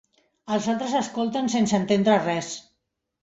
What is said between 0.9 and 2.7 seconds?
escolten sense entendre res.